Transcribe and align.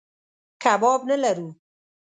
کباب 0.63 1.01
نه 1.09 1.15
لرو. 1.21 1.47